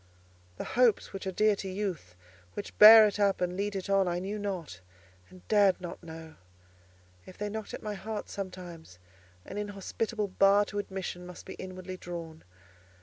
[0.57, 2.15] The hopes which are dear to youth,
[2.55, 4.81] which bear it up and lead it on, I knew not
[5.29, 6.37] and dared not know.
[7.27, 8.97] If they knocked at my heart sometimes,
[9.45, 12.43] an inhospitable bar to admission must be inwardly drawn.